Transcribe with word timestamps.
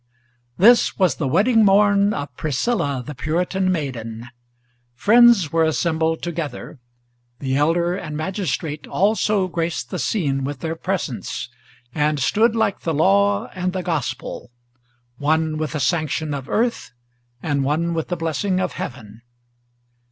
This 0.57 0.97
was 0.97 1.13
the 1.13 1.27
wedding 1.27 1.63
morn 1.63 2.11
of 2.11 2.35
Priscilla 2.35 3.03
the 3.05 3.13
Puritan 3.13 3.71
maiden. 3.71 4.29
Friends 4.95 5.51
were 5.53 5.63
assembled 5.63 6.23
together; 6.23 6.79
the 7.37 7.55
Elder 7.55 7.95
and 7.95 8.17
Magistrate 8.17 8.87
also 8.87 9.47
Graced 9.47 9.91
the 9.91 9.99
scene 9.99 10.43
with 10.43 10.61
their 10.61 10.75
presence, 10.75 11.49
and 11.93 12.19
stood 12.19 12.55
like 12.55 12.79
the 12.79 12.95
Law 12.95 13.49
and 13.53 13.73
the 13.73 13.83
Gospel, 13.83 14.49
One 15.19 15.59
with 15.59 15.73
the 15.73 15.79
sanction 15.79 16.33
of 16.33 16.49
earth 16.49 16.93
and 17.43 17.63
one 17.63 17.93
with 17.93 18.07
the 18.07 18.17
blessing 18.17 18.59
of 18.59 18.71
heaven. 18.71 19.21